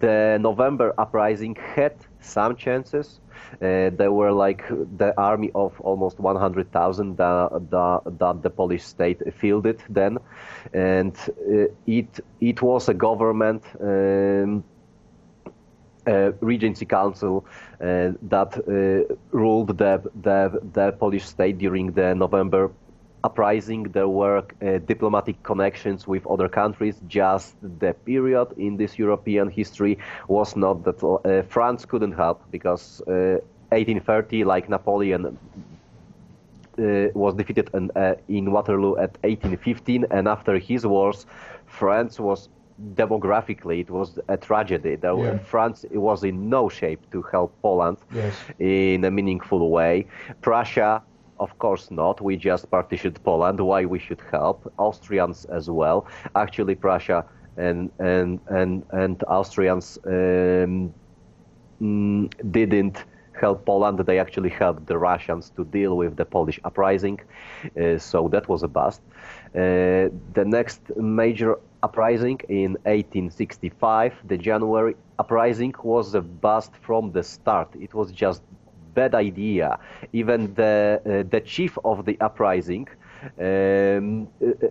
[0.00, 3.20] the November uprising had some chances.
[3.54, 4.64] Uh, there were like
[4.98, 10.18] the army of almost 100,000 that, that, that, the Polish state fielded then,
[10.72, 13.62] and uh, it it was a government.
[13.80, 14.64] Um,
[16.06, 17.46] uh, Regency Council
[17.80, 22.70] uh, that uh, ruled the, the, the Polish state during the November
[23.24, 23.84] uprising.
[23.84, 27.00] There were uh, diplomatic connections with other countries.
[27.08, 33.02] Just the period in this European history was not that uh, France couldn't help because
[33.06, 35.38] 1830, uh, like Napoleon.
[36.76, 41.24] Uh, was defeated in, uh, in Waterloo at 1815, and after his wars,
[41.66, 42.48] France was
[42.94, 44.96] demographically it was a tragedy.
[44.96, 45.38] There yeah.
[45.38, 48.34] France was in no shape to help Poland yes.
[48.58, 50.06] in a meaningful way.
[50.40, 51.02] Prussia
[51.38, 52.20] of course not.
[52.20, 53.60] We just partitioned Poland.
[53.60, 56.06] Why we should help Austrians as well?
[56.34, 57.24] Actually, Prussia
[57.56, 60.92] and and and and Austrians um,
[61.80, 63.04] mm, didn't
[63.40, 63.98] help Poland.
[63.98, 67.20] They actually helped the Russians to deal with the Polish uprising.
[67.76, 69.00] Uh, so that was a bust.
[69.54, 77.22] Uh, the next major uprising in 1865, the January uprising, was a bust from the
[77.22, 77.68] start.
[77.80, 78.42] It was just
[78.94, 79.78] bad idea.
[80.12, 82.88] Even the uh, the chief of the uprising
[83.38, 84.68] um, uh,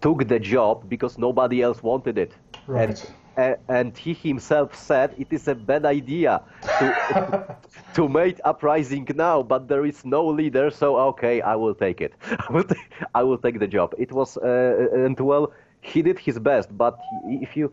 [0.00, 2.32] took the job because nobody else wanted it.
[2.66, 2.98] Right.
[3.36, 6.42] And, and he himself said it is a bad idea
[6.78, 7.56] to,
[7.94, 12.12] to make uprising now, but there is no leader, so okay, I will take it.
[12.48, 13.94] I will, take, I will take the job.
[13.98, 17.72] It was, uh, and well, he did his best, but if you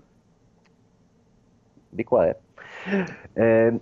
[1.96, 2.40] be quiet,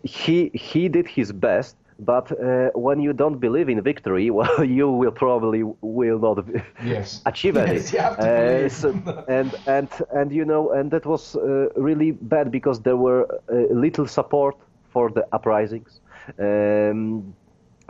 [0.03, 4.89] he he did his best, but uh, when you don't believe in victory, well, you
[4.91, 6.45] will probably will not
[6.83, 7.21] yes.
[7.25, 7.55] achieve.
[7.55, 8.89] Yes, uh, so,
[9.27, 13.73] and and and you know, and that was uh, really bad because there were uh,
[13.73, 14.55] little support
[14.89, 15.99] for the uprisings.
[16.39, 17.35] Um,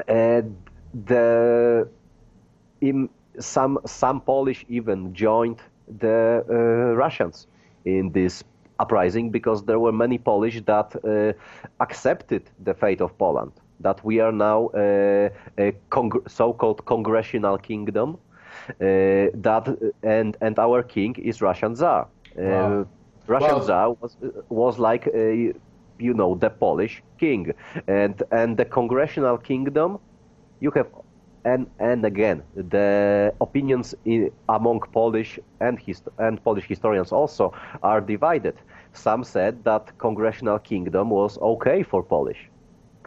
[0.08, 0.56] and
[1.06, 1.88] the
[2.82, 5.62] in some some Polish even joined
[6.00, 7.48] the uh, Russians
[7.86, 8.44] in this
[8.80, 11.34] uprising because there were many Polish that uh,
[11.80, 15.74] accepted the fate of Poland, that we are now a, a
[16.28, 18.18] so-called congressional kingdom,
[18.70, 19.68] uh, that
[20.04, 22.08] and and our king is Russian Tsar.
[22.38, 22.88] Uh, wow.
[23.28, 23.66] Russian wow.
[23.66, 24.18] Tsar was
[24.50, 25.54] was like a,
[26.00, 27.54] you know the Polish king,
[27.88, 30.00] and and the congressional kingdom,
[30.60, 30.88] you have
[31.46, 35.80] and and again the opinions in, among Polish and
[36.18, 37.54] and Polish historians also
[37.84, 38.56] are divided.
[38.94, 42.50] Some said that congressional kingdom was okay for Polish.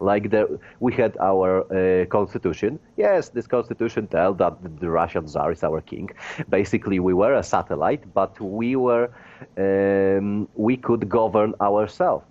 [0.00, 2.78] Like the, we had our uh, constitution.
[2.96, 6.08] Yes, this constitution tells that the Russian Tsar is our king.
[6.48, 9.10] Basically, we were a satellite, but we were
[9.56, 12.24] um, we could govern ourselves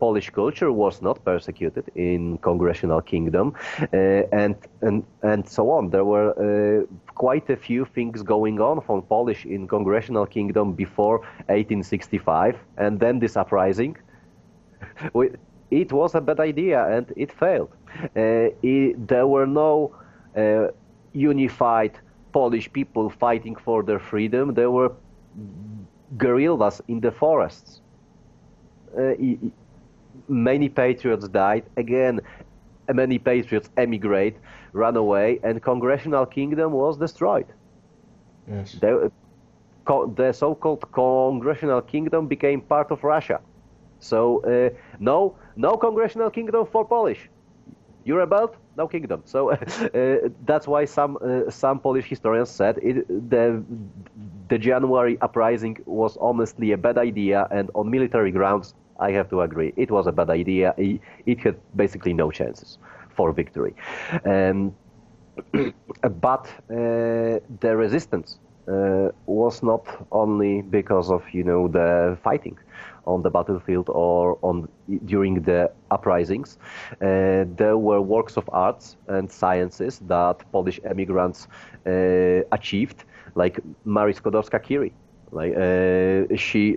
[0.00, 3.96] Polish culture was not persecuted in congressional kingdom, uh,
[4.32, 5.90] and and and so on.
[5.90, 11.18] There were uh, quite a few things going on from Polish in congressional kingdom before
[11.48, 13.96] 1865, and then this uprising.
[15.70, 17.70] it was a bad idea, and it failed.
[18.16, 19.94] Uh, it, there were no
[21.12, 21.98] unified
[22.32, 24.54] Polish people fighting for their freedom.
[24.54, 24.92] There were
[26.16, 27.80] guerrillas in the forests.
[28.96, 29.14] Uh,
[30.30, 31.64] many patriots died.
[31.76, 32.20] Again,
[32.88, 34.36] many patriots emigrate,
[34.72, 37.46] run away, and Congressional Kingdom was destroyed.
[38.48, 38.72] Yes.
[38.80, 39.12] The,
[40.16, 43.40] the so-called Congressional Kingdom became part of Russia.
[43.98, 47.28] So uh, no, no Congressional Kingdom for Polish.
[48.04, 49.22] You rebelled, no kingdom.
[49.26, 49.56] So uh,
[50.46, 53.62] that's why some uh, some Polish historians said it, the
[54.48, 59.40] the January uprising was honestly a bad idea, and on military grounds, I have to
[59.42, 60.74] agree, it was a bad idea.
[60.78, 62.78] It, had basically no chances
[63.16, 63.74] for victory.
[64.24, 64.74] Um,
[66.20, 68.38] but uh, the resistance
[68.68, 72.58] uh, was not only because of you know the fighting
[73.06, 74.68] on the battlefield or on
[75.06, 76.58] during the uprisings.
[77.00, 81.48] Uh, there were works of arts and sciences that Polish emigrants
[81.86, 84.92] uh, achieved, like Marie Skłodowska-Curie.
[85.32, 86.76] Like uh, she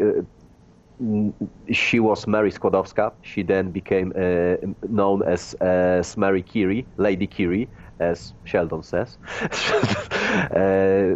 [1.72, 3.14] she was Mary Skłodowska.
[3.22, 4.56] She then became uh,
[4.89, 9.18] known as, as Mary Curie, Lady Curie, as Sheldon says.
[10.56, 11.16] uh,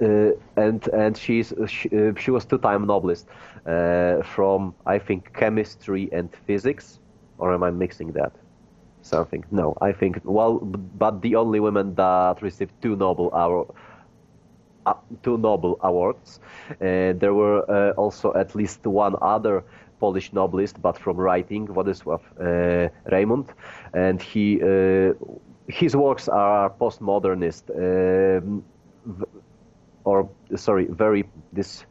[0.00, 3.26] uh, and and she's she, uh, she was two-time Nobelist
[3.66, 7.00] uh, from I think chemistry and physics,
[7.38, 8.32] or am I mixing that?
[9.02, 9.44] Something?
[9.50, 13.64] No, I think well, but the only women that received two Nobel are uh,
[15.22, 16.40] two Nobel awards.
[16.70, 19.64] Uh, there were uh, also at least one other
[20.00, 23.48] Polish novelist, but from writing, Władysław uh, Reymont,
[23.92, 25.14] and he uh,
[25.68, 28.62] his works are postmodernist, um,
[30.04, 31.86] or sorry, very this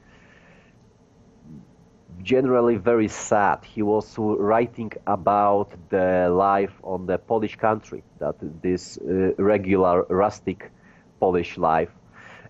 [2.21, 3.65] generally very sad.
[3.65, 10.71] He was writing about the life on the Polish country, that this uh, regular rustic
[11.19, 11.91] Polish life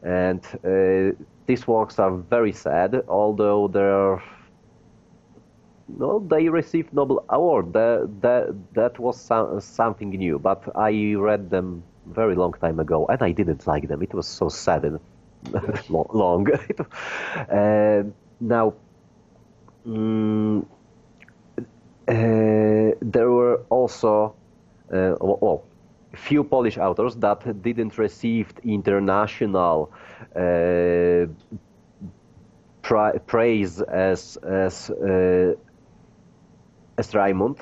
[0.03, 4.21] and uh, these works are very sad, although they're
[5.87, 7.73] no, they received Nobel Award.
[7.73, 13.31] That was some, something new, but I read them very long time ago, and I
[13.31, 14.01] didn't like them.
[14.01, 14.99] It was so sad and
[15.89, 16.47] long.
[17.49, 18.03] uh,
[18.39, 18.73] now,
[19.85, 20.65] um,
[22.07, 24.35] uh, there were also
[24.91, 25.63] uh, well,
[26.15, 29.91] few Polish authors that didn't receive international
[30.35, 31.25] uh,
[32.81, 35.55] pra praise as as uh,
[36.97, 37.57] as Reymont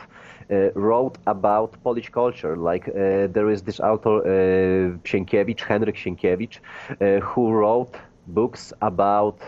[0.52, 2.58] uh, wrote about Polish culture.
[2.58, 7.95] Like uh, there is this author uh, Sienkiewicz, Henryk Sienkiewicz, uh, who wrote
[8.28, 9.39] books about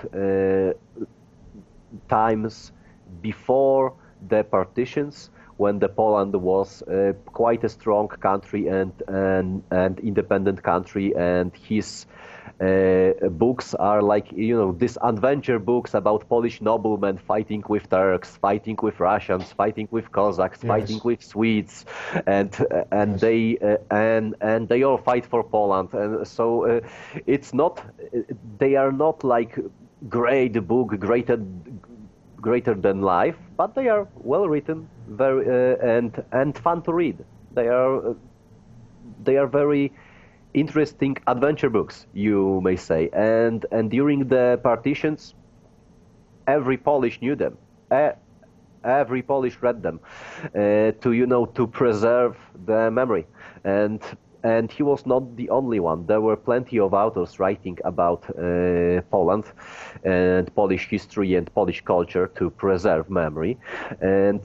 [2.10, 2.72] times
[3.22, 3.93] before
[4.30, 5.30] the partitions
[5.64, 11.51] when the Poland was uh, quite a strong country and, and, and independent country, and
[11.70, 12.05] his
[12.59, 18.30] uh, books are like you know these adventure books about Polish noblemen fighting with Turks,
[18.47, 20.68] fighting with Russians, fighting with Cossacks, yes.
[20.74, 21.86] fighting with Swedes,
[22.38, 22.51] and
[22.91, 23.22] and yes.
[23.22, 23.39] they
[23.70, 26.80] uh, and and they all fight for Poland, and so uh,
[27.26, 27.74] it's not
[28.59, 29.57] they are not like
[30.09, 31.38] great book, greater
[32.44, 37.18] greater than life, but they are well written, very uh, and and fun to read.
[37.56, 38.14] They are uh,
[39.24, 39.94] they are very
[40.54, 43.10] interesting adventure books, you may say.
[43.14, 45.34] And and during the partitions,
[46.48, 47.58] every Polish knew them.
[48.84, 50.00] Every Polish read them
[50.56, 52.36] uh, to you know to preserve
[52.66, 53.26] the memory
[53.64, 54.02] and
[54.44, 56.06] and he was not the only one.
[56.06, 59.46] There were plenty of authors writing about uh, Poland
[60.04, 63.58] and Polish history and Polish culture to preserve memory,
[64.02, 64.41] and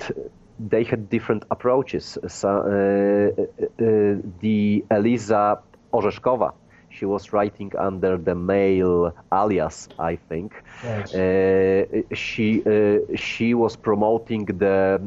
[0.70, 2.18] they had different approaches.
[2.28, 5.58] So, uh, uh, the Eliza
[5.92, 6.52] Orzeszkowa,
[6.90, 10.52] she was writing under the male alias, I think.
[10.84, 11.14] Yes.
[11.14, 15.00] Uh, she uh, she was promoting the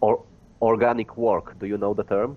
[0.00, 0.24] or,
[0.60, 1.58] organic work.
[1.58, 2.36] Do you know the term?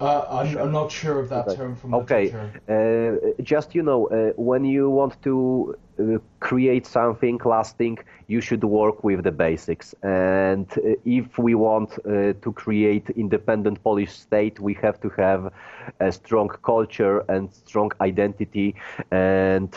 [0.00, 1.56] Uh, I'm, I'm, not sure of that okay.
[1.56, 2.32] term from okay.
[2.68, 8.62] Uh, just you know, uh, when you want to uh, create something lasting, you should
[8.62, 9.96] work with the basics.
[10.02, 15.52] And uh, if we want uh, to create independent Polish state, we have to have
[15.98, 18.76] a strong culture and strong identity,
[19.10, 19.72] and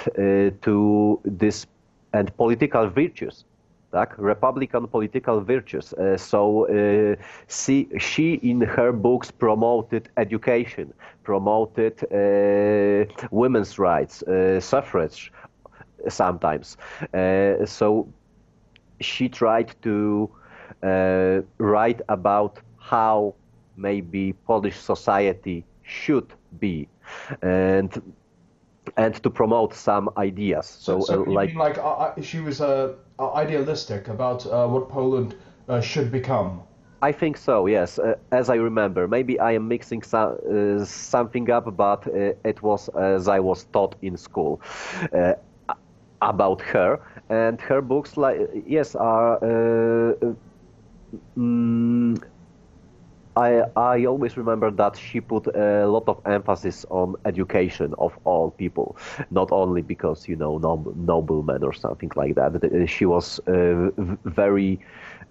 [0.62, 1.66] to this
[2.14, 3.46] and political virtues
[3.92, 4.16] tak?
[4.18, 5.94] Republican political virtues.
[5.94, 7.16] Uh, so uh,
[7.48, 15.32] she, she, in her books, promoted education, promoted uh, women's rights, uh, suffrage,
[16.08, 16.78] sometimes.
[17.14, 18.08] Uh, so
[19.00, 20.30] she tried to
[20.84, 23.34] uh, write about how
[23.76, 26.88] maybe Polish society should be,
[27.42, 28.02] and
[28.98, 30.66] and to promote some ideas.
[30.66, 35.36] So, so, so like, like uh, she was uh, idealistic about uh, what Poland
[35.68, 36.62] uh, should become.
[37.02, 37.66] I think so.
[37.66, 40.38] Yes, uh, as I remember, maybe I am mixing so,
[40.80, 44.62] uh, something up, but it was as I was taught in school
[46.22, 48.18] about her and her books.
[48.18, 49.40] Like yes, are.
[51.38, 52.16] Mm,
[53.36, 58.52] I, I always remember that she put a lot of emphasis on education of all
[58.52, 58.98] people,
[59.30, 62.88] not only because you know nob- noblemen or something like that.
[62.90, 63.90] She was uh,
[64.26, 64.80] very,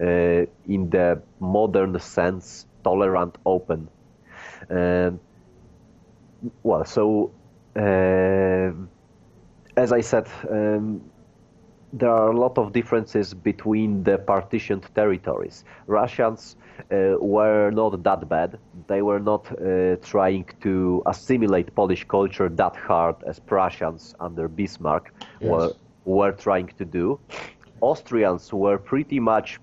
[0.01, 3.89] uh, in the modern sense, tolerant, open.
[6.63, 7.35] Well, so
[7.77, 8.73] uh,
[9.77, 11.01] as I said, um,
[11.93, 15.65] there are a lot of differences between the partitioned territories.
[15.87, 16.57] Russians
[16.93, 18.59] uh, were not that bad.
[18.87, 25.13] They were not uh, trying to assimilate Polish culture that hard as Prussians under Bismarck
[25.41, 25.51] yes.
[25.51, 25.73] were,
[26.05, 27.19] were trying to do.
[27.81, 29.59] Austrians were pretty much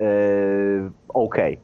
[0.00, 1.58] uh, okay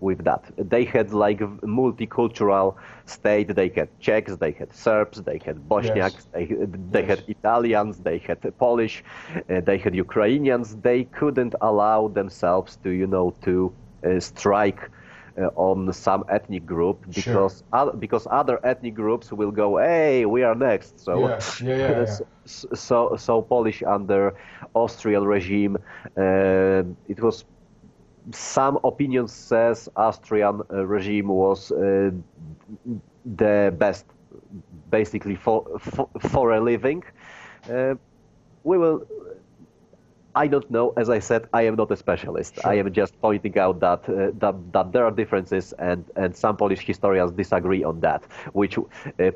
[0.00, 0.44] with that.
[0.56, 2.76] They had like multicultural
[3.06, 3.54] state.
[3.54, 6.26] They had Czechs, they had Serbs, they had Bosniaks, yes.
[6.32, 7.18] they, they yes.
[7.18, 9.02] had Italians, they had Polish,
[9.34, 10.76] uh, they had Ukrainians.
[10.76, 13.72] They couldn't allow themselves to, you know, to
[14.04, 14.90] uh, strike
[15.38, 17.66] uh, on some ethnic group because sure.
[17.72, 21.00] other, because other ethnic groups will go, hey, we are next.
[21.00, 21.40] So yeah.
[21.62, 22.18] Yeah, yeah, yeah.
[22.44, 24.34] so so Polish under
[24.74, 25.76] Austrian regime,
[26.16, 27.44] uh, it was
[28.32, 32.10] some opinions says Austrian uh, regime was uh,
[33.36, 34.06] the best,
[34.90, 37.02] basically for for, for a living.
[37.70, 37.94] Uh,
[38.64, 39.06] we will.
[40.42, 40.86] I don't know.
[40.96, 42.52] As I said, I am not a specialist.
[42.54, 42.70] Sure.
[42.70, 46.56] I am just pointing out that, uh, that that there are differences, and, and some
[46.56, 48.22] Polish historians disagree on that.
[48.60, 48.84] Which uh,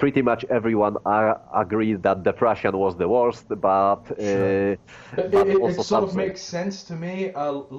[0.03, 4.77] pretty much everyone are, agrees that the Prussian was the worst, but, sure.
[5.17, 7.33] but it, it, it sort of makes sense to me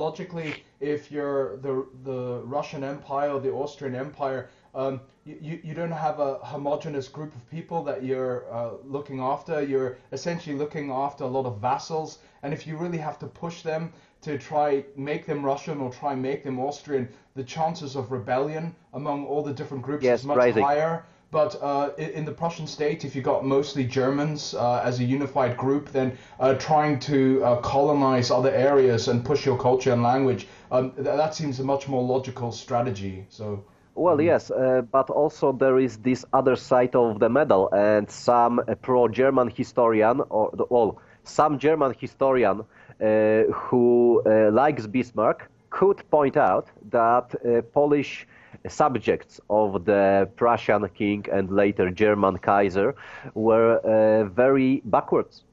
[0.05, 0.49] logically
[0.80, 6.19] if you're the the Russian Empire or the Austrian Empire, um, you, you don't have
[6.19, 9.61] a homogenous group of people that you're uh, looking after.
[9.61, 13.61] You're essentially looking after a lot of vassals, and if you really have to push
[13.61, 18.76] them to try make them Russian or try make them Austrian, the chances of rebellion
[18.93, 20.63] among all the different groups yes, is much rising.
[20.63, 21.05] higher.
[21.32, 25.57] But uh, in the Prussian state, if you got mostly Germans uh, as a unified
[25.57, 30.47] group, then uh, trying to uh, colonize other areas and push your culture and language,
[30.71, 33.26] um, th- that seems a much more logical strategy.
[33.30, 33.63] So.
[33.96, 34.26] Well, mm.
[34.26, 39.50] yes, uh, but also there is this other side of the medal, and some pro-German
[39.56, 44.22] historian, or well, some German historian uh, who
[44.52, 47.34] likes Bismarck could point out that
[47.74, 48.28] Polish
[48.68, 52.96] subjects of the Prussian king and later German Kaiser
[53.34, 55.44] were uh, very backwards.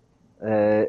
[0.44, 0.84] Uh,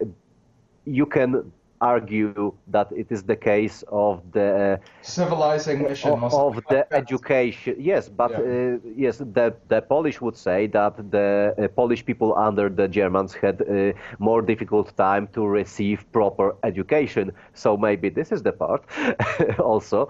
[0.86, 6.64] you can argue that it is the case of the uh, civilizing mission of, of
[6.70, 8.38] the education yes but yeah.
[8.38, 13.34] uh, yes the, the polish would say that the uh, polish people under the germans
[13.34, 18.84] had uh, more difficult time to receive proper education so maybe this is the part
[19.60, 20.10] also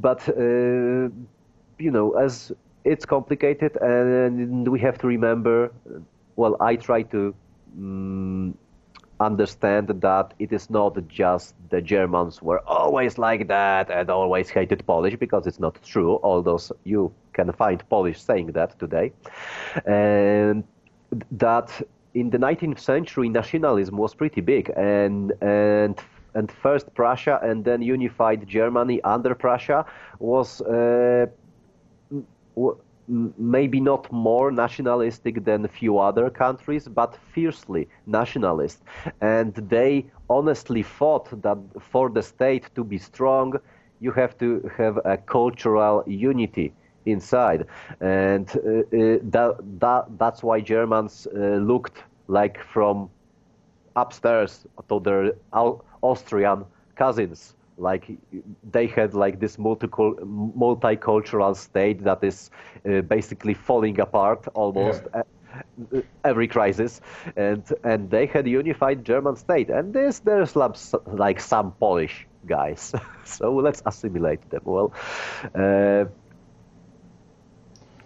[0.00, 1.08] but uh,
[1.78, 2.52] you know, as
[2.84, 5.72] it's complicated, and we have to remember.
[6.36, 7.34] Well, I try to
[7.78, 8.56] um,
[9.20, 14.86] understand that it is not just the Germans were always like that and always hated
[14.86, 16.18] Polish because it's not true.
[16.22, 19.12] Although you can find Polish saying that today,
[19.86, 20.64] and
[21.32, 21.82] that
[22.14, 26.00] in the 19th century nationalism was pretty big and and
[26.34, 29.84] and first Prussia and then unified Germany under Prussia
[30.18, 31.26] was uh,
[33.08, 38.82] maybe not more nationalistic than a few other countries, but fiercely nationalist.
[39.20, 43.54] And they honestly thought that for the state to be strong,
[44.00, 46.72] you have to have a cultural unity
[47.06, 47.66] inside.
[48.00, 53.08] And uh, uh, that, that, that's why Germans uh, looked like from
[53.96, 55.32] upstairs to their
[56.02, 56.64] Austrian
[56.96, 57.54] cousins.
[57.76, 58.10] Like
[58.70, 62.50] they had like this multicultural state that is
[62.88, 65.02] uh, basically falling apart almost.
[65.14, 65.22] Yeah
[66.24, 67.00] every crisis,
[67.36, 69.70] and and they had unified German state.
[69.70, 72.94] And this there's like some Polish guys,
[73.24, 74.62] so let's assimilate them.
[74.64, 74.92] Well,
[75.54, 76.04] uh,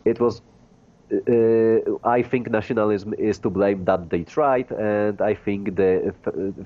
[0.05, 0.43] it was
[2.05, 6.15] I think nationalism is to blame that they tried, and I think the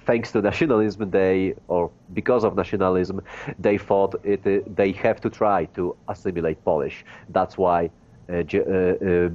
[0.07, 3.21] thanks to nationalism they or because of nationalism
[3.59, 7.05] they thought it uh, they have to try to assimilate Polish.
[7.29, 7.91] That's why
[8.29, 9.31] uh, uh, uh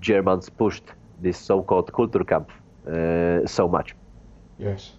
[0.00, 0.84] Germans pushed
[1.22, 1.90] this so-called
[2.86, 3.94] uh, so much.
[4.58, 4.92] Yes.